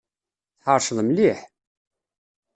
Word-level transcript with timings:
Tḥeṛceḍ 0.61 0.99
mliḥ! 1.07 1.39